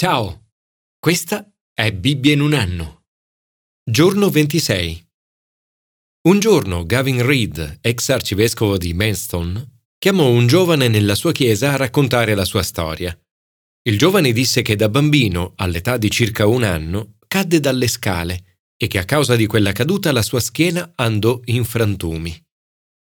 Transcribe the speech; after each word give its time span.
Ciao, 0.00 0.50
questa 1.00 1.44
è 1.74 1.90
Bibbia 1.90 2.32
in 2.32 2.40
un 2.40 2.52
anno. 2.52 3.06
Giorno 3.82 4.30
26. 4.30 5.08
Un 6.28 6.38
giorno 6.38 6.84
Gavin 6.84 7.26
Reed, 7.26 7.78
ex 7.80 8.08
arcivescovo 8.10 8.78
di 8.78 8.94
Manston, 8.94 9.80
chiamò 9.98 10.28
un 10.28 10.46
giovane 10.46 10.86
nella 10.86 11.16
sua 11.16 11.32
chiesa 11.32 11.72
a 11.72 11.76
raccontare 11.76 12.36
la 12.36 12.44
sua 12.44 12.62
storia. 12.62 13.12
Il 13.88 13.98
giovane 13.98 14.30
disse 14.30 14.62
che 14.62 14.76
da 14.76 14.88
bambino, 14.88 15.54
all'età 15.56 15.96
di 15.96 16.12
circa 16.12 16.46
un 16.46 16.62
anno, 16.62 17.16
cadde 17.26 17.58
dalle 17.58 17.88
scale 17.88 18.60
e 18.76 18.86
che 18.86 18.98
a 18.98 19.04
causa 19.04 19.34
di 19.34 19.46
quella 19.46 19.72
caduta 19.72 20.12
la 20.12 20.22
sua 20.22 20.38
schiena 20.38 20.92
andò 20.94 21.40
in 21.46 21.64
frantumi. 21.64 22.40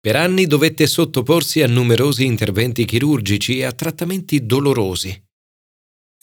Per 0.00 0.16
anni 0.16 0.48
dovette 0.48 0.88
sottoporsi 0.88 1.62
a 1.62 1.68
numerosi 1.68 2.24
interventi 2.24 2.84
chirurgici 2.84 3.58
e 3.58 3.66
a 3.66 3.72
trattamenti 3.72 4.44
dolorosi. 4.44 5.30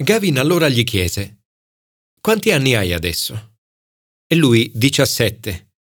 Gavin 0.01 0.39
allora 0.39 0.69
gli 0.69 0.85
chiese: 0.85 1.41
Quanti 2.21 2.51
anni 2.51 2.73
hai 2.73 2.93
adesso? 2.93 3.57
E 4.25 4.35
lui 4.35 4.71
17. 4.73 5.73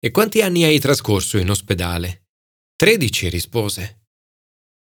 E 0.00 0.10
quanti 0.10 0.40
anni 0.40 0.64
hai 0.64 0.80
trascorso 0.80 1.38
in 1.38 1.48
ospedale? 1.48 2.26
13, 2.74 3.28
rispose. 3.28 4.06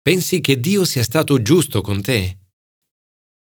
Pensi 0.02 0.42
che 0.42 0.60
Dio 0.60 0.84
sia 0.84 1.02
stato 1.02 1.40
giusto 1.40 1.80
con 1.80 2.02
te? 2.02 2.38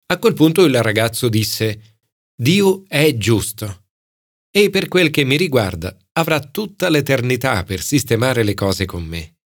A 0.06 0.18
quel 0.20 0.34
punto 0.34 0.64
il 0.64 0.82
ragazzo 0.82 1.28
disse: 1.28 2.00
Dio 2.34 2.86
è 2.88 3.18
giusto. 3.18 3.88
E 4.50 4.70
per 4.70 4.88
quel 4.88 5.10
che 5.10 5.26
mi 5.26 5.36
riguarda, 5.36 5.98
avrà 6.14 6.40
tutta 6.40 6.88
l'eternità 6.88 7.66
per 7.66 7.82
sistemare 7.82 8.44
le 8.44 8.54
cose 8.54 8.86
con 8.86 9.04
me. 9.04 9.40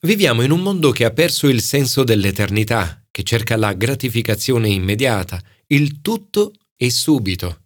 Viviamo 0.00 0.42
in 0.42 0.50
un 0.50 0.60
mondo 0.60 0.90
che 0.90 1.04
ha 1.04 1.12
perso 1.12 1.46
il 1.46 1.62
senso 1.62 2.02
dell'eternità 2.02 3.07
che 3.18 3.24
cerca 3.24 3.56
la 3.56 3.72
gratificazione 3.72 4.68
immediata, 4.68 5.42
il 5.66 6.00
tutto 6.02 6.52
e 6.76 6.88
subito. 6.88 7.64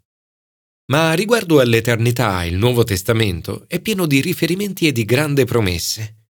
Ma 0.90 1.12
riguardo 1.12 1.60
all'eternità, 1.60 2.42
il 2.44 2.56
Nuovo 2.56 2.84
Testamento 2.84 3.66
è 3.68 3.78
pieno 3.78 4.06
di 4.06 4.22
riferimenti 4.22 4.86
e 4.86 4.92
di 4.92 5.04
grandi 5.04 5.44
promesse. 5.44 6.28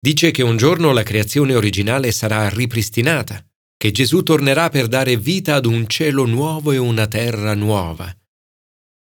Dice 0.00 0.30
che 0.30 0.42
un 0.42 0.56
giorno 0.56 0.92
la 0.92 1.02
creazione 1.02 1.54
originale 1.54 2.10
sarà 2.10 2.48
ripristinata, 2.48 3.46
che 3.76 3.90
Gesù 3.90 4.22
tornerà 4.22 4.70
per 4.70 4.88
dare 4.88 5.18
vita 5.18 5.56
ad 5.56 5.66
un 5.66 5.86
cielo 5.86 6.24
nuovo 6.24 6.72
e 6.72 6.78
una 6.78 7.06
terra 7.06 7.52
nuova. 7.52 8.10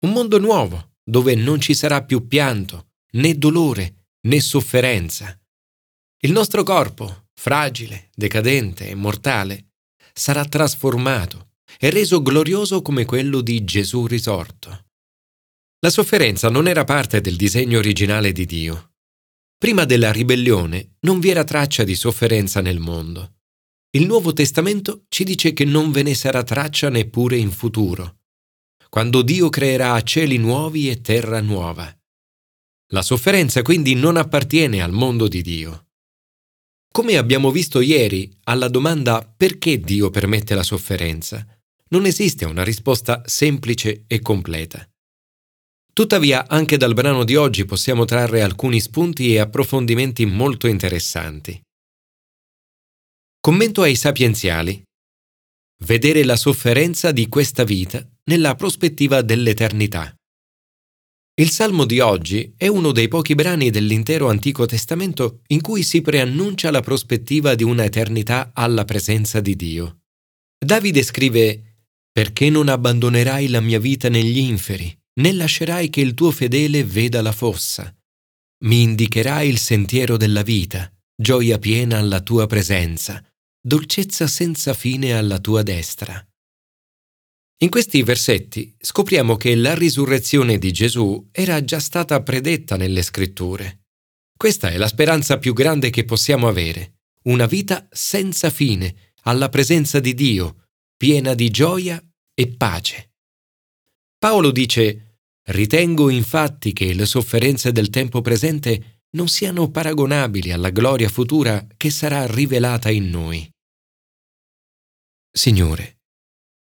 Un 0.05 0.13
mondo 0.13 0.39
nuovo, 0.39 0.93
dove 1.03 1.35
non 1.35 1.61
ci 1.61 1.75
sarà 1.75 2.05
più 2.05 2.29
pianto, 2.29 2.93
né 3.15 3.37
dolore, 3.37 4.07
né 4.21 4.39
sofferenza. 4.39 5.37
Il 6.21 6.31
nostro 6.31 6.63
corpo, 6.63 7.22
fragile, 7.35 8.11
decadente 8.15 8.89
e 8.89 8.95
mortale, 8.95 9.73
sarà 10.13 10.45
trasformato 10.45 11.51
e 11.79 11.91
reso 11.91 12.23
glorioso 12.23 12.83
come 12.83 13.05
quello 13.05 13.41
di 13.41 13.65
Gesù 13.65 14.07
risorto. 14.07 14.87
La 15.81 15.91
sofferenza 15.91 16.49
non 16.49 16.69
era 16.69 16.85
parte 16.85 17.21
del 17.21 17.37
disegno 17.37 17.79
originale 17.79 18.33
di 18.33 18.47
Dio. 18.47 18.93
Prima 19.59 19.85
della 19.85 20.13
ribellione 20.13 20.97
non 21.01 21.19
vi 21.19 21.31
era 21.31 21.45
traccia 21.45 21.85
di 21.85 21.95
sofferenza 21.95 22.61
nel 22.61 22.79
mondo. 22.79 23.37
Il 23.91 24.07
Nuovo 24.07 24.33
Testamento 24.33 25.05
ci 25.09 25.25
dice 25.25 25.53
che 25.53 25.65
non 25.65 25.91
ve 25.91 26.03
ne 26.03 26.15
sarà 26.15 26.43
traccia 26.43 26.89
neppure 26.89 27.37
in 27.37 27.51
futuro, 27.51 28.21
quando 28.89 29.23
Dio 29.23 29.49
creerà 29.49 30.01
cieli 30.03 30.37
nuovi 30.39 30.89
e 30.91 31.01
terra 31.01 31.41
nuova. 31.41 31.95
La 32.93 33.03
sofferenza 33.03 33.63
quindi 33.63 33.95
non 33.95 34.17
appartiene 34.17 34.83
al 34.83 34.93
mondo 34.93 35.29
di 35.29 35.43
Dio. 35.43 35.89
Come 36.93 37.17
abbiamo 37.17 37.51
visto 37.51 37.81
ieri, 37.81 38.31
alla 38.45 38.69
domanda 38.69 39.27
perché 39.35 39.81
Dio 39.81 40.11
permette 40.11 40.55
la 40.55 40.63
sofferenza, 40.63 41.43
non 41.89 42.05
esiste 42.05 42.45
una 42.45 42.63
risposta 42.63 43.23
semplice 43.25 44.05
e 44.07 44.21
completa. 44.21 44.87
Tuttavia, 45.95 46.47
anche 46.47 46.77
dal 46.77 46.93
brano 46.93 47.25
di 47.25 47.35
oggi 47.35 47.65
possiamo 47.65 48.05
trarre 48.05 48.43
alcuni 48.43 48.79
spunti 48.79 49.33
e 49.33 49.39
approfondimenti 49.39 50.27
molto 50.27 50.67
interessanti. 50.67 51.59
Commento 53.41 53.81
ai 53.81 53.97
sapienziali. 53.97 54.83
Vedere 55.85 56.25
la 56.25 56.37
sofferenza 56.37 57.11
di 57.11 57.27
questa 57.27 57.65
vita 57.65 58.07
nella 58.25 58.55
prospettiva 58.55 59.23
dell'eternità. 59.23 60.15
Il 61.43 61.51
Salmo 61.51 61.87
di 61.87 61.99
oggi 61.99 62.55
è 62.57 62.69
uno 62.69 62.93
dei 62.93 63.09
pochi 63.09 63.35
brani 63.35 63.71
dell'intero 63.71 64.29
Antico 64.29 64.65
Testamento 64.65 65.41
in 65.49 65.61
cui 65.61 65.83
si 65.83 66.01
preannuncia 66.01 66.71
la 66.71 66.83
prospettiva 66.83 67.57
di 67.57 67.65
una 67.65 67.83
eternità 67.83 68.53
alla 68.55 68.85
presenza 68.85 69.41
di 69.41 69.57
Dio. 69.57 70.03
Davide 70.57 71.03
scrive 71.03 71.81
Perché 72.13 72.49
non 72.49 72.69
abbandonerai 72.69 73.49
la 73.49 73.59
mia 73.59 73.81
vita 73.81 74.09
negli 74.09 74.39
inferi, 74.39 74.97
né 75.15 75.33
lascerai 75.33 75.91
che 75.91 76.01
il 76.01 76.15
tuo 76.15 76.31
fedele 76.31 76.85
veda 76.85 77.21
la 77.21 77.33
fossa? 77.33 77.93
Mi 78.63 78.83
indicherai 78.83 79.49
il 79.49 79.59
sentiero 79.59 80.17
della 80.17 80.43
vita, 80.43 80.93
gioia 81.21 81.59
piena 81.59 81.99
alla 81.99 82.21
tua 82.21 82.47
presenza, 82.47 83.21
dolcezza 83.61 84.29
senza 84.29 84.75
fine 84.75 85.15
alla 85.15 85.41
tua 85.41 85.65
destra. 85.65 86.25
In 87.63 87.71
questi 87.71 88.03
versetti 88.03 88.75
scopriamo 88.77 89.37
che 89.37 89.55
la 89.55 89.75
risurrezione 89.75 90.59
di 90.59 90.73
Gesù 90.73 91.29
era 91.31 91.63
già 91.63 91.79
stata 91.79 92.21
predetta 92.21 92.77
nelle 92.77 93.03
scritture. 93.03 93.85
Questa 94.37 94.71
è 94.71 94.77
la 94.77 94.89
speranza 94.89 95.39
più 95.39 95.53
grande 95.53 95.91
che 95.91 96.05
possiamo 96.05 96.49
avere, 96.49 97.03
una 97.25 97.47
vita 97.47 97.87
senza 97.93 98.51
fine, 98.51 99.13
alla 99.23 99.49
presenza 99.49 100.01
di 100.01 100.13
Dio, 100.13 100.71
piena 100.97 101.35
di 101.35 101.51
gioia 101.51 102.05
e 102.35 102.49
pace. 102.49 103.13
Paolo 104.19 104.51
dice, 104.51 105.19
Ritengo 105.45 106.11
infatti 106.11 106.73
che 106.73 106.93
le 106.93 107.07
sofferenze 107.07 107.71
del 107.71 107.91
tempo 107.91 108.23
presente 108.23 109.03
non 109.11 109.29
siano 109.29 109.71
paragonabili 109.71 110.51
alla 110.51 110.71
gloria 110.71 111.09
futura 111.09 111.65
che 111.77 111.91
sarà 111.91 112.27
rivelata 112.27 112.91
in 112.91 113.09
noi. 113.09 113.49
Signore, 115.31 116.01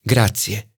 grazie 0.01 0.71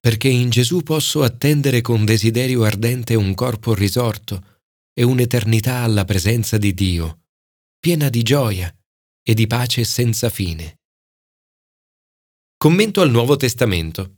perché 0.00 0.28
in 0.28 0.48
Gesù 0.48 0.82
posso 0.82 1.22
attendere 1.22 1.82
con 1.82 2.06
desiderio 2.06 2.64
ardente 2.64 3.14
un 3.14 3.34
corpo 3.34 3.74
risorto 3.74 4.58
e 4.94 5.02
un'eternità 5.02 5.82
alla 5.82 6.04
presenza 6.04 6.56
di 6.56 6.72
Dio, 6.72 7.26
piena 7.78 8.08
di 8.08 8.22
gioia 8.22 8.74
e 9.22 9.34
di 9.34 9.46
pace 9.46 9.84
senza 9.84 10.30
fine. 10.30 10.78
Commento 12.56 13.02
al 13.02 13.10
Nuovo 13.10 13.36
Testamento. 13.36 14.16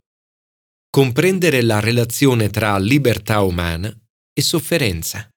Comprendere 0.89 1.63
la 1.63 1.81
relazione 1.81 2.49
tra 2.51 2.79
libertà 2.79 3.41
umana 3.43 3.93
e 4.33 4.43
sofferenza. 4.43 5.29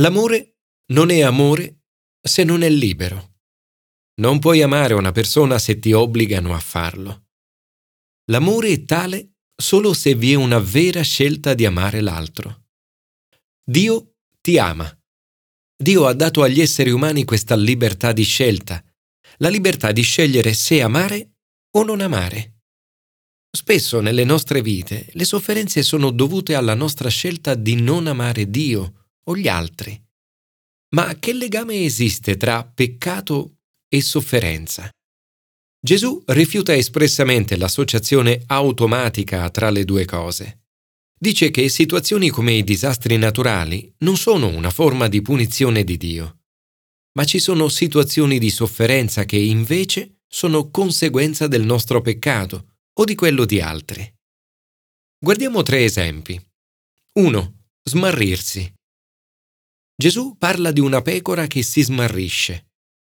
L'amore 0.00 0.56
non 0.92 1.10
è 1.10 1.20
amore 1.20 1.82
se 2.20 2.44
non 2.44 2.62
è 2.62 2.70
libero. 2.70 3.34
Non 4.20 4.38
puoi 4.38 4.62
amare 4.62 4.94
una 4.94 5.12
persona 5.12 5.58
se 5.58 5.78
ti 5.78 5.92
obbligano 5.92 6.54
a 6.54 6.60
farlo. 6.60 7.21
L'amore 8.30 8.70
è 8.70 8.84
tale 8.84 9.32
solo 9.54 9.92
se 9.92 10.14
vi 10.14 10.32
è 10.32 10.34
una 10.34 10.58
vera 10.58 11.02
scelta 11.02 11.54
di 11.54 11.64
amare 11.64 12.00
l'altro. 12.00 12.66
Dio 13.64 14.14
ti 14.40 14.58
ama. 14.58 14.90
Dio 15.76 16.06
ha 16.06 16.12
dato 16.12 16.42
agli 16.42 16.60
esseri 16.60 16.90
umani 16.90 17.24
questa 17.24 17.56
libertà 17.56 18.12
di 18.12 18.22
scelta, 18.22 18.82
la 19.38 19.48
libertà 19.48 19.90
di 19.92 20.02
scegliere 20.02 20.52
se 20.52 20.80
amare 20.80 21.38
o 21.76 21.82
non 21.82 22.00
amare. 22.00 22.60
Spesso 23.54 24.00
nelle 24.00 24.24
nostre 24.24 24.62
vite 24.62 25.08
le 25.12 25.24
sofferenze 25.24 25.82
sono 25.82 26.10
dovute 26.10 26.54
alla 26.54 26.74
nostra 26.74 27.08
scelta 27.08 27.54
di 27.54 27.74
non 27.74 28.06
amare 28.06 28.48
Dio 28.48 29.08
o 29.24 29.36
gli 29.36 29.48
altri. 29.48 30.00
Ma 30.94 31.14
che 31.16 31.32
legame 31.32 31.84
esiste 31.84 32.36
tra 32.36 32.64
peccato 32.64 33.58
e 33.88 34.00
sofferenza? 34.00 34.90
Gesù 35.84 36.22
rifiuta 36.26 36.76
espressamente 36.76 37.56
l'associazione 37.56 38.44
automatica 38.46 39.50
tra 39.50 39.68
le 39.70 39.84
due 39.84 40.04
cose. 40.04 40.60
Dice 41.18 41.50
che 41.50 41.68
situazioni 41.68 42.30
come 42.30 42.52
i 42.52 42.62
disastri 42.62 43.16
naturali 43.16 43.92
non 43.98 44.16
sono 44.16 44.46
una 44.46 44.70
forma 44.70 45.08
di 45.08 45.20
punizione 45.22 45.82
di 45.82 45.96
Dio, 45.96 46.42
ma 47.14 47.24
ci 47.24 47.40
sono 47.40 47.68
situazioni 47.68 48.38
di 48.38 48.50
sofferenza 48.50 49.24
che 49.24 49.36
invece 49.36 50.20
sono 50.28 50.70
conseguenza 50.70 51.48
del 51.48 51.64
nostro 51.64 52.00
peccato 52.00 52.76
o 52.92 53.04
di 53.04 53.16
quello 53.16 53.44
di 53.44 53.60
altri. 53.60 54.08
Guardiamo 55.18 55.62
tre 55.62 55.82
esempi. 55.82 56.40
1. 57.18 57.64
Smarrirsi. 57.82 58.72
Gesù 59.96 60.36
parla 60.38 60.70
di 60.70 60.80
una 60.80 61.02
pecora 61.02 61.48
che 61.48 61.64
si 61.64 61.82
smarrisce. 61.82 62.71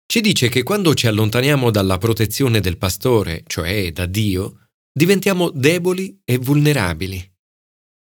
Ci 0.06 0.20
dice 0.20 0.48
che 0.48 0.62
quando 0.62 0.94
ci 0.94 1.08
allontaniamo 1.08 1.70
dalla 1.70 1.98
protezione 1.98 2.60
del 2.60 2.78
pastore, 2.78 3.42
cioè 3.46 3.90
da 3.92 4.06
Dio, 4.06 4.68
diventiamo 4.92 5.50
deboli 5.50 6.20
e 6.24 6.38
vulnerabili. 6.38 7.34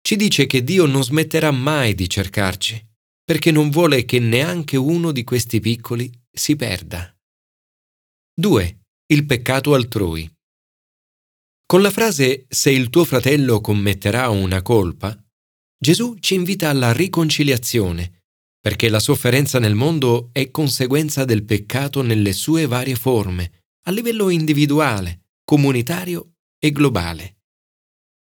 Ci 0.01 0.17
dice 0.17 0.47
che 0.47 0.63
Dio 0.63 0.87
non 0.87 1.03
smetterà 1.03 1.51
mai 1.51 1.95
di 1.95 2.09
cercarci, 2.09 2.89
perché 3.25 3.51
non 3.51 3.71
vuole 3.71 4.05
che 4.05 4.19
neanche 4.19 4.77
uno 4.77 5.13
di 5.13 5.25
questi 5.25 5.61
piccoli 5.61 6.11
si 6.31 6.57
perda. 6.57 7.15
2. 8.35 8.81
Il 9.07 9.27
peccato 9.27 9.75
altrui. 9.75 10.33
Con 11.67 11.83
la 11.83 11.91
frase 11.91 12.47
se 12.49 12.71
il 12.71 12.89
tuo 12.89 13.05
fratello 13.05 13.61
commetterà 13.61 14.29
una 14.29 14.63
colpa, 14.63 15.17
Gesù 15.77 16.17
ci 16.19 16.35
invita 16.35 16.69
alla 16.71 16.93
riconciliazione, 16.93 18.20
perché 18.61 18.89
la 18.89 19.01
sofferenza 19.01 19.59
nel 19.59 19.75
mondo 19.75 20.31
è 20.33 20.51
conseguenza 20.51 21.25
del 21.25 21.45
peccato 21.45 22.03
nelle 22.03 22.33
sue 22.33 22.67
varie 22.67 22.95
forme, 22.95 23.65
a 23.85 23.91
livello 23.91 24.29
individuale, 24.29 25.29
comunitario 25.45 26.35
e 26.59 26.71
globale. 26.71 27.39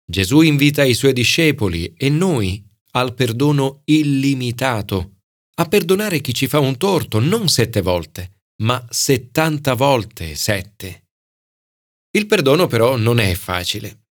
Gesù 0.05 0.41
invita 0.41 0.83
i 0.83 0.93
suoi 0.93 1.13
discepoli 1.13 1.93
e 1.93 2.09
noi 2.09 2.65
al 2.93 3.13
perdono 3.13 3.81
illimitato, 3.85 5.19
a 5.55 5.65
perdonare 5.65 6.21
chi 6.21 6.33
ci 6.33 6.47
fa 6.47 6.59
un 6.59 6.77
torto 6.77 7.19
non 7.19 7.47
sette 7.47 7.81
volte, 7.81 8.41
ma 8.61 8.85
settanta 8.89 9.73
volte 9.73 10.35
sette. 10.35 11.07
Il 12.11 12.25
perdono 12.25 12.67
però 12.67 12.97
non 12.97 13.19
è 13.19 13.33
facile. 13.35 14.07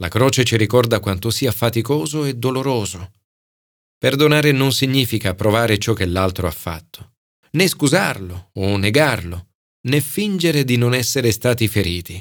La 0.00 0.08
croce 0.08 0.44
ci 0.44 0.56
ricorda 0.56 0.98
quanto 0.98 1.30
sia 1.30 1.52
faticoso 1.52 2.24
e 2.24 2.34
doloroso. 2.34 3.12
Perdonare 4.02 4.50
non 4.50 4.72
significa 4.72 5.36
provare 5.36 5.78
ciò 5.78 5.92
che 5.92 6.06
l'altro 6.06 6.48
ha 6.48 6.50
fatto, 6.50 7.12
né 7.52 7.68
scusarlo 7.68 8.50
o 8.54 8.76
negarlo, 8.76 9.50
né 9.86 10.00
fingere 10.00 10.64
di 10.64 10.76
non 10.76 10.92
essere 10.92 11.30
stati 11.30 11.68
feriti. 11.68 12.20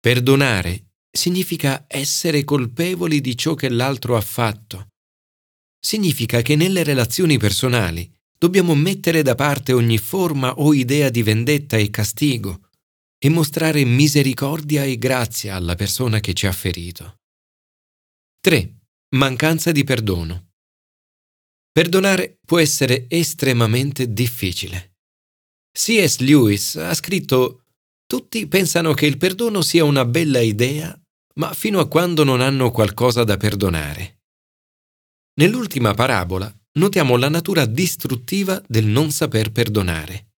Perdonare 0.00 0.92
significa 1.10 1.84
essere 1.86 2.44
colpevoli 2.44 3.20
di 3.20 3.36
ciò 3.36 3.52
che 3.52 3.68
l'altro 3.68 4.16
ha 4.16 4.22
fatto. 4.22 4.88
Significa 5.78 6.40
che 6.40 6.56
nelle 6.56 6.82
relazioni 6.82 7.36
personali 7.36 8.10
dobbiamo 8.38 8.74
mettere 8.74 9.20
da 9.20 9.34
parte 9.34 9.74
ogni 9.74 9.98
forma 9.98 10.54
o 10.54 10.72
idea 10.72 11.10
di 11.10 11.22
vendetta 11.22 11.76
e 11.76 11.90
castigo 11.90 12.70
e 13.18 13.28
mostrare 13.28 13.84
misericordia 13.84 14.82
e 14.84 14.96
grazia 14.96 15.56
alla 15.56 15.74
persona 15.74 16.20
che 16.20 16.32
ci 16.32 16.46
ha 16.46 16.52
ferito. 16.52 17.18
3. 18.40 18.76
Mancanza 19.10 19.70
di 19.70 19.84
perdono. 19.84 20.52
Perdonare 21.74 22.38
può 22.46 22.60
essere 22.60 23.06
estremamente 23.08 24.12
difficile. 24.12 24.92
C.S. 25.76 26.18
Lewis 26.18 26.76
ha 26.76 26.94
scritto 26.94 27.64
Tutti 28.06 28.46
pensano 28.46 28.94
che 28.94 29.06
il 29.06 29.16
perdono 29.16 29.60
sia 29.60 29.82
una 29.82 30.04
bella 30.04 30.38
idea, 30.38 30.96
ma 31.40 31.52
fino 31.52 31.80
a 31.80 31.88
quando 31.88 32.22
non 32.22 32.40
hanno 32.40 32.70
qualcosa 32.70 33.24
da 33.24 33.36
perdonare. 33.36 34.20
Nell'ultima 35.40 35.94
parabola 35.94 36.48
notiamo 36.78 37.16
la 37.16 37.28
natura 37.28 37.66
distruttiva 37.66 38.62
del 38.68 38.84
non 38.84 39.10
saper 39.10 39.50
perdonare. 39.50 40.28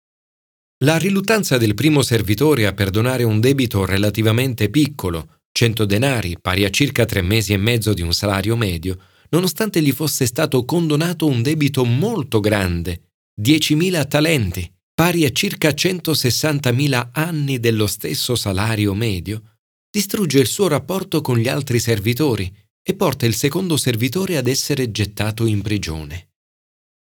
La 0.84 0.96
riluttanza 0.96 1.58
del 1.58 1.74
primo 1.74 2.00
servitore 2.00 2.64
a 2.64 2.72
perdonare 2.72 3.24
un 3.24 3.40
debito 3.40 3.84
relativamente 3.84 4.70
piccolo, 4.70 5.40
100 5.52 5.84
denari, 5.84 6.38
pari 6.40 6.64
a 6.64 6.70
circa 6.70 7.04
tre 7.04 7.20
mesi 7.20 7.52
e 7.52 7.58
mezzo 7.58 7.92
di 7.92 8.00
un 8.00 8.14
salario 8.14 8.56
medio, 8.56 8.98
nonostante 9.36 9.82
gli 9.82 9.92
fosse 9.92 10.24
stato 10.24 10.64
condonato 10.64 11.26
un 11.26 11.42
debito 11.42 11.84
molto 11.84 12.40
grande, 12.40 13.10
10.000 13.38 14.08
talenti, 14.08 14.72
pari 14.94 15.26
a 15.26 15.30
circa 15.30 15.68
160.000 15.68 17.10
anni 17.12 17.60
dello 17.60 17.86
stesso 17.86 18.34
salario 18.34 18.94
medio, 18.94 19.58
distrugge 19.90 20.38
il 20.40 20.46
suo 20.46 20.68
rapporto 20.68 21.20
con 21.20 21.36
gli 21.36 21.48
altri 21.48 21.78
servitori 21.80 22.50
e 22.82 22.94
porta 22.94 23.26
il 23.26 23.34
secondo 23.34 23.76
servitore 23.76 24.38
ad 24.38 24.46
essere 24.46 24.90
gettato 24.90 25.44
in 25.44 25.60
prigione. 25.60 26.30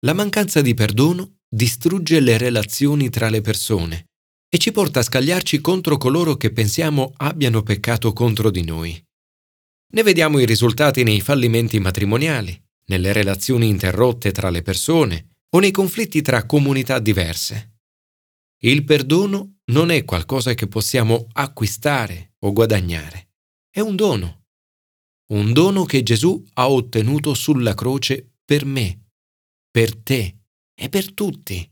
La 0.04 0.12
mancanza 0.12 0.60
di 0.60 0.74
perdono 0.74 1.36
distrugge 1.48 2.18
le 2.18 2.36
relazioni 2.36 3.10
tra 3.10 3.28
le 3.28 3.42
persone 3.42 4.06
e 4.48 4.58
ci 4.58 4.72
porta 4.72 5.00
a 5.00 5.04
scagliarci 5.04 5.60
contro 5.60 5.98
coloro 5.98 6.36
che 6.36 6.50
pensiamo 6.50 7.12
abbiano 7.18 7.62
peccato 7.62 8.12
contro 8.12 8.50
di 8.50 8.64
noi. 8.64 9.07
Ne 9.90 10.02
vediamo 10.02 10.38
i 10.38 10.44
risultati 10.44 11.02
nei 11.02 11.20
fallimenti 11.20 11.78
matrimoniali, 11.78 12.62
nelle 12.86 13.12
relazioni 13.12 13.68
interrotte 13.68 14.32
tra 14.32 14.50
le 14.50 14.62
persone 14.62 15.36
o 15.50 15.58
nei 15.60 15.70
conflitti 15.70 16.20
tra 16.20 16.44
comunità 16.44 16.98
diverse. 16.98 17.76
Il 18.60 18.84
perdono 18.84 19.60
non 19.66 19.90
è 19.90 20.04
qualcosa 20.04 20.52
che 20.52 20.66
possiamo 20.66 21.28
acquistare 21.32 22.34
o 22.40 22.52
guadagnare, 22.52 23.30
è 23.70 23.80
un 23.80 23.96
dono. 23.96 24.44
Un 25.32 25.52
dono 25.52 25.84
che 25.84 26.02
Gesù 26.02 26.42
ha 26.54 26.68
ottenuto 26.68 27.32
sulla 27.34 27.74
croce 27.74 28.34
per 28.44 28.64
me, 28.64 29.06
per 29.70 29.96
te 29.96 30.38
è 30.74 30.88
per 30.88 31.12
tutti. 31.12 31.70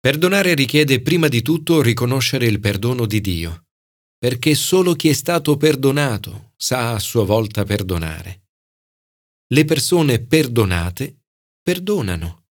Perdonare 0.00 0.54
richiede 0.54 1.02
prima 1.02 1.28
di 1.28 1.42
tutto 1.42 1.82
riconoscere 1.82 2.46
il 2.46 2.60
perdono 2.60 3.06
di 3.06 3.20
Dio, 3.20 3.65
perché 4.26 4.56
solo 4.56 4.94
chi 4.94 5.08
è 5.08 5.12
stato 5.12 5.56
perdonato 5.56 6.50
sa 6.56 6.94
a 6.94 6.98
sua 6.98 7.24
volta 7.24 7.62
perdonare. 7.62 8.48
Le 9.46 9.64
persone 9.64 10.18
perdonate 10.18 11.20
perdonano. 11.62 12.46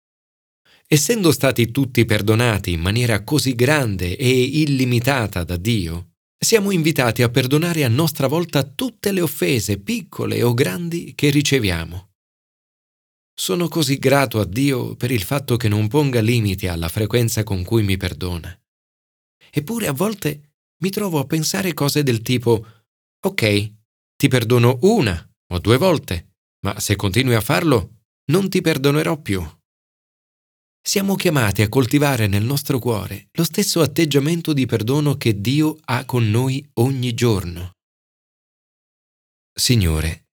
Essendo 0.85 1.31
stati 1.31 1.71
tutti 1.71 2.05
perdonati 2.05 2.73
in 2.73 2.79
maniera 2.79 3.23
così 3.23 3.55
grande 3.55 4.15
e 4.15 4.29
illimitata 4.29 5.43
da 5.43 5.57
Dio, 5.57 6.11
siamo 6.37 6.69
invitati 6.69 7.23
a 7.23 7.29
perdonare 7.29 7.83
a 7.83 7.89
nostra 7.89 8.27
volta 8.27 8.61
tutte 8.61 9.11
le 9.11 9.21
offese, 9.21 9.79
piccole 9.79 10.43
o 10.43 10.53
grandi, 10.53 11.15
che 11.15 11.31
riceviamo. 11.31 12.11
Sono 13.33 13.67
così 13.67 13.97
grato 13.97 14.39
a 14.39 14.45
Dio 14.45 14.95
per 14.95 15.09
il 15.09 15.23
fatto 15.23 15.57
che 15.57 15.69
non 15.69 15.87
ponga 15.87 16.21
limiti 16.21 16.67
alla 16.67 16.87
frequenza 16.87 17.41
con 17.41 17.63
cui 17.63 17.81
mi 17.81 17.97
perdona. 17.97 18.55
Eppure 19.49 19.87
a 19.87 19.91
volte 19.91 20.52
mi 20.83 20.89
trovo 20.89 21.19
a 21.19 21.25
pensare 21.25 21.73
cose 21.73 22.03
del 22.03 22.21
tipo 22.21 22.65
Ok, 23.25 23.73
ti 24.17 24.27
perdono 24.27 24.79
una 24.81 25.15
o 25.53 25.59
due 25.59 25.77
volte, 25.77 26.35
ma 26.65 26.77
se 26.79 26.97
continui 26.97 27.35
a 27.35 27.41
farlo, 27.41 28.01
non 28.31 28.49
ti 28.49 28.59
perdonerò 28.59 29.17
più. 29.21 29.41
Siamo 30.85 31.15
chiamati 31.15 31.61
a 31.61 31.69
coltivare 31.69 32.27
nel 32.27 32.43
nostro 32.43 32.79
cuore 32.79 33.29
lo 33.31 33.45
stesso 33.45 33.79
atteggiamento 33.79 34.51
di 34.51 34.65
perdono 34.65 35.15
che 35.15 35.39
Dio 35.39 35.77
ha 35.85 36.03
con 36.03 36.29
noi 36.29 36.67
ogni 36.73 37.13
giorno. 37.13 37.71
Signore, 39.53 40.23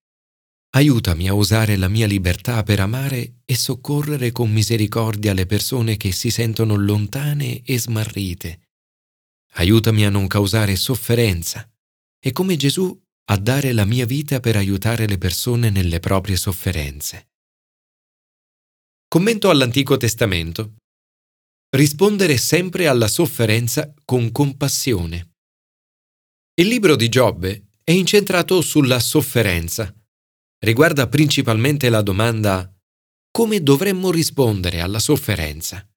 Aiutami 0.73 1.29
a 1.29 1.35
usare 1.35 1.76
la 1.76 1.88
mia 1.88 2.06
libertà 2.06 2.62
per 2.62 2.79
amare 2.79 3.41
e 3.44 3.56
soccorrere 3.56 4.31
con 4.31 4.52
misericordia 4.52 5.32
le 5.32 5.44
persone 5.44 5.97
che 5.97 6.12
si 6.12 6.31
sentono 6.31 6.76
lontane 6.76 7.62
e 7.64 7.76
smarrite. 7.76 8.69
Aiutami 9.55 10.05
a 10.05 10.11
non 10.11 10.26
causare 10.26 10.76
sofferenza 10.76 11.69
e 12.19 12.32
come 12.32 12.56
Gesù 12.56 12.99
a 13.31 13.37
dare 13.37 13.73
la 13.73 13.85
mia 13.85 14.07
vita 14.07 14.40
per 14.40 14.57
aiutare 14.57 15.07
le 15.07 15.19
persone 15.19 15.71
nelle 15.71 16.00
proprie 16.00 16.37
sofferenze. 16.37 17.28
Commento 19.09 19.50
all'Antico 19.50 19.97
Testamento. 19.97 20.76
Rispondere 21.71 22.37
sempre 22.37 22.87
alla 22.88 23.09
sofferenza 23.09 23.92
con 24.04 24.33
compassione. 24.33 25.30
Il 26.54 26.69
libro 26.69 26.97
di 26.97 27.09
Giobbe 27.09 27.69
è 27.83 27.92
incentrato 27.92 28.61
sulla 28.61 28.99
sofferenza 28.99 29.95
riguarda 30.61 31.09
principalmente 31.09 31.88
la 31.88 32.02
domanda 32.02 32.73
come 33.30 33.62
dovremmo 33.62 34.11
rispondere 34.11 34.80
alla 34.80 34.99
sofferenza. 34.99 35.88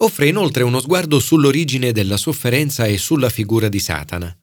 Offre 0.00 0.28
inoltre 0.28 0.62
uno 0.62 0.80
sguardo 0.80 1.18
sull'origine 1.18 1.90
della 1.92 2.16
sofferenza 2.16 2.86
e 2.86 2.98
sulla 2.98 3.30
figura 3.30 3.68
di 3.68 3.80
Satana. 3.80 4.36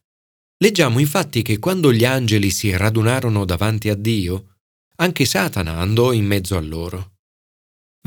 Leggiamo 0.58 1.00
infatti 1.00 1.42
che 1.42 1.60
quando 1.60 1.94
gli 1.94 2.04
angeli 2.04 2.50
si 2.50 2.76
radunarono 2.76 3.46
davanti 3.46 3.90
a 3.90 3.96
Dio, 3.96 4.58
anche 4.98 5.26
Satana 5.26 5.78
andò 5.78 6.12
in 6.12 6.26
mezzo 6.26 6.58
a 6.58 6.62
loro. 6.62 7.14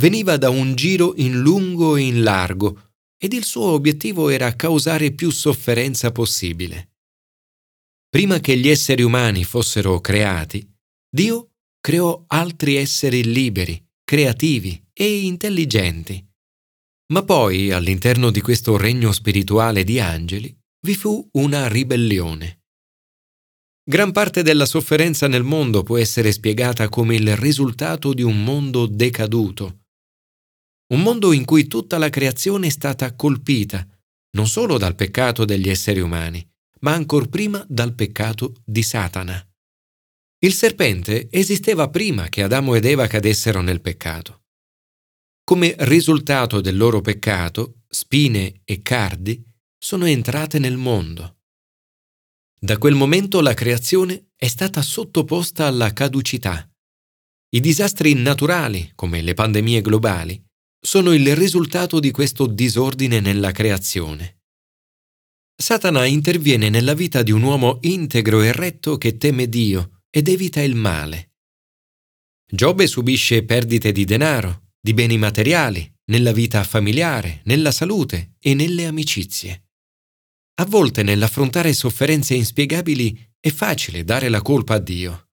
Veniva 0.01 0.37
da 0.37 0.51
un 0.51 0.75
giro 0.75 1.15
in 1.17 1.41
lungo 1.41 1.97
e 1.97 2.03
in 2.03 2.23
largo 2.23 2.93
ed 3.19 3.33
il 3.33 3.45
suo 3.45 3.73
obiettivo 3.73 4.29
era 4.29 4.55
causare 4.55 5.13
più 5.13 5.31
sofferenza 5.31 6.13
possibile. 6.13 6.97
Prima 8.09 8.41
che 8.41 8.57
gli 8.57 8.69
esseri 8.69 9.03
umani 9.03 9.45
fossero 9.45 10.01
creati, 10.01 10.67
Dio 11.11 11.53
creò 11.81 12.25
altri 12.27 12.77
esseri 12.77 13.25
liberi, 13.25 13.83
creativi 14.05 14.83
e 14.93 15.21
intelligenti. 15.21 16.28
Ma 17.11 17.25
poi, 17.25 17.71
all'interno 17.71 18.31
di 18.31 18.41
questo 18.43 18.77
regno 18.77 19.13
spirituale 19.13 19.83
di 19.83 19.99
angeli, 19.99 20.55
vi 20.81 20.95
fu 20.95 21.27
una 21.33 21.67
ribellione. 21.67 22.61
Gran 23.83 24.13
parte 24.13 24.43
della 24.43 24.67
sofferenza 24.67 25.27
nel 25.27 25.43
mondo 25.43 25.83
può 25.83 25.97
essere 25.97 26.31
spiegata 26.33 26.91
come 26.91 27.15
il 27.15 27.35
risultato 27.37 28.13
di 28.13 28.23
un 28.23 28.45
mondo 28.45 28.87
decaduto. 28.87 29.85
Un 30.93 31.01
mondo 31.01 31.33
in 31.33 31.47
cui 31.47 31.67
tutta 31.67 31.97
la 31.97 32.11
creazione 32.11 32.67
è 32.67 32.71
stata 32.71 33.15
colpita, 33.15 33.87
non 34.37 34.47
solo 34.47 34.77
dal 34.77 34.95
peccato 34.95 35.47
degli 35.47 35.71
esseri 35.71 36.01
umani, 36.01 36.47
ma 36.81 36.93
ancor 36.93 37.31
prima 37.31 37.65
dal 37.67 37.95
peccato 37.95 38.61
di 38.65 38.83
Satana. 38.83 39.43
Il 40.41 40.53
serpente 40.53 41.29
esisteva 41.31 41.89
prima 41.89 42.29
che 42.29 42.43
Adamo 42.43 42.75
ed 42.75 42.85
Eva 42.85 43.07
cadessero 43.07 43.63
nel 43.63 43.81
peccato. 43.81 44.43
Come 45.49 45.75
risultato 45.79 46.61
del 46.61 46.77
loro 46.77 47.01
peccato, 47.01 47.81
spine 47.89 48.61
e 48.65 48.83
cardi 48.83 49.43
sono 49.79 50.05
entrate 50.05 50.59
nel 50.59 50.77
mondo. 50.77 51.39
Da 52.61 52.77
quel 52.77 52.95
momento 52.95 53.41
la 53.41 53.55
creazione 53.55 54.33
è 54.37 54.47
stata 54.47 54.83
sottoposta 54.83 55.65
alla 55.65 55.95
caducità. 55.95 56.71
I 57.49 57.61
disastri 57.61 58.13
naturali, 58.13 58.93
come 58.95 59.23
le 59.23 59.33
pandemie 59.33 59.81
globali, 59.81 60.39
sono 60.79 61.15
il 61.15 61.35
risultato 61.35 61.99
di 61.99 62.11
questo 62.11 62.47
disordine 62.47 63.19
nella 63.19 63.51
creazione. 63.51 64.43
Satana 65.57 66.05
interviene 66.05 66.69
nella 66.69 66.93
vita 66.93 67.23
di 67.23 67.31
un 67.31 67.43
uomo 67.43 67.79
integro 67.81 68.43
e 68.43 68.53
retto 68.53 68.99
che 68.99 69.17
teme 69.17 69.49
Dio 69.49 70.03
ed 70.11 70.29
evita 70.29 70.61
il 70.61 70.75
male. 70.75 71.37
Giobbe 72.45 72.87
subisce 72.87 73.45
perdite 73.45 73.93
di 73.93 74.05
denaro, 74.05 74.68
di 74.89 74.95
beni 74.95 75.19
materiali, 75.19 75.87
nella 76.07 76.33
vita 76.33 76.65
familiare, 76.65 77.43
nella 77.45 77.73
salute 77.73 78.37
e 78.41 78.55
nelle 78.55 78.87
amicizie. 78.87 79.67
A 80.63 80.65
volte 80.65 81.03
nell'affrontare 81.03 81.75
sofferenze 81.75 82.33
inspiegabili 82.33 83.35
è 83.39 83.51
facile 83.51 84.03
dare 84.03 84.31
la 84.31 84.41
colpa 84.41 84.77
a 84.77 84.79
Dio. 84.79 85.29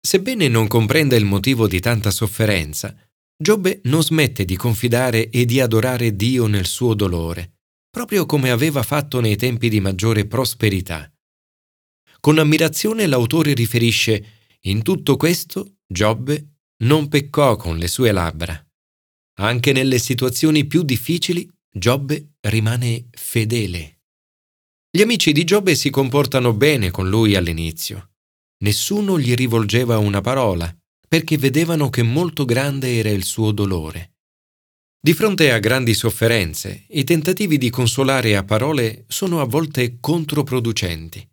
Sebbene 0.00 0.46
non 0.46 0.68
comprenda 0.68 1.16
il 1.16 1.24
motivo 1.24 1.66
di 1.66 1.80
tanta 1.80 2.12
sofferenza, 2.12 2.96
Giobbe 3.36 3.80
non 3.86 4.04
smette 4.04 4.44
di 4.44 4.54
confidare 4.54 5.30
e 5.30 5.46
di 5.46 5.58
adorare 5.58 6.14
Dio 6.14 6.46
nel 6.46 6.66
suo 6.66 6.94
dolore, 6.94 7.54
proprio 7.90 8.24
come 8.24 8.52
aveva 8.52 8.84
fatto 8.84 9.18
nei 9.18 9.34
tempi 9.34 9.68
di 9.68 9.80
maggiore 9.80 10.26
prosperità. 10.26 11.12
Con 12.20 12.38
ammirazione 12.38 13.08
l'autore 13.08 13.52
riferisce 13.52 14.58
in 14.60 14.82
tutto 14.82 15.16
questo 15.16 15.78
Giobbe 15.88 16.58
non 16.84 17.08
peccò 17.08 17.56
con 17.56 17.78
le 17.78 17.88
sue 17.88 18.12
labbra. 18.12 18.64
Anche 19.42 19.72
nelle 19.72 19.98
situazioni 19.98 20.66
più 20.66 20.84
difficili 20.84 21.50
Giobbe 21.68 22.34
rimane 22.42 23.08
fedele. 23.10 24.02
Gli 24.88 25.00
amici 25.00 25.32
di 25.32 25.42
Giobbe 25.42 25.74
si 25.74 25.90
comportano 25.90 26.52
bene 26.52 26.92
con 26.92 27.08
lui 27.08 27.34
all'inizio. 27.34 28.10
Nessuno 28.62 29.18
gli 29.18 29.34
rivolgeva 29.34 29.98
una 29.98 30.20
parola, 30.20 30.72
perché 31.08 31.38
vedevano 31.38 31.90
che 31.90 32.04
molto 32.04 32.44
grande 32.44 32.96
era 32.98 33.08
il 33.08 33.24
suo 33.24 33.50
dolore. 33.50 34.12
Di 35.00 35.12
fronte 35.12 35.50
a 35.50 35.58
grandi 35.58 35.94
sofferenze, 35.94 36.84
i 36.90 37.02
tentativi 37.02 37.58
di 37.58 37.68
consolare 37.68 38.36
a 38.36 38.44
parole 38.44 39.06
sono 39.08 39.40
a 39.40 39.44
volte 39.44 39.96
controproducenti. 39.98 41.28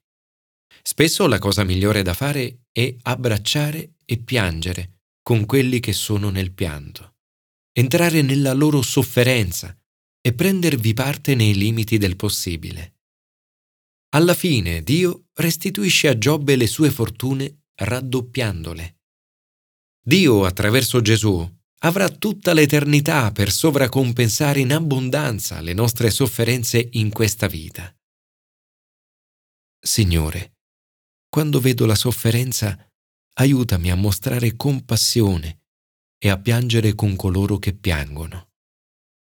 Spesso 0.82 1.28
la 1.28 1.38
cosa 1.38 1.64
migliore 1.64 2.02
da 2.02 2.16
fare 2.16 2.62
è 2.72 2.92
abbracciare 3.04 3.92
e 4.04 4.18
piangere 4.18 5.02
con 5.22 5.46
quelli 5.46 5.80
che 5.80 5.94
sono 5.94 6.32
nel 6.32 6.52
pianto, 6.54 7.18
entrare 7.80 8.22
nella 8.22 8.52
loro 8.52 8.82
sofferenza 8.82 9.74
e 10.22 10.34
prendervi 10.34 10.94
parte 10.94 11.34
nei 11.34 11.56
limiti 11.56 11.98
del 11.98 12.18
possibile. 12.18 12.98
Alla 14.10 14.34
fine 14.34 14.84
Dio 14.84 15.28
restituisce 15.36 16.10
a 16.10 16.18
Giobbe 16.18 16.58
le 16.58 16.68
sue 16.68 16.92
fortune 16.92 17.68
raddoppiandole. 17.76 18.98
Dio, 20.04 20.44
attraverso 20.44 21.00
Gesù, 21.02 21.58
avrà 21.84 22.10
tutta 22.10 22.52
l'eternità 22.52 23.32
per 23.32 23.50
sovracompensare 23.50 24.60
in 24.60 24.74
abbondanza 24.74 25.62
le 25.62 25.74
nostre 25.74 26.10
sofferenze 26.10 26.90
in 26.94 27.10
questa 27.10 27.48
vita. 27.48 27.96
Signore, 29.80 30.58
quando 31.30 31.62
vedo 31.62 31.86
la 31.86 31.96
sofferenza, 31.96 32.78
aiutami 33.36 33.90
a 33.90 33.96
mostrare 33.96 34.58
compassione 34.58 35.60
e 36.20 36.30
a 36.30 36.38
piangere 36.38 36.94
con 36.94 37.16
coloro 37.16 37.58
che 37.58 37.74
piangono. 37.74 38.49